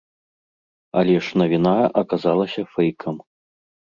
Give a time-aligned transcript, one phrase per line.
[1.01, 3.15] Але ж навіна аказалася фэйкам.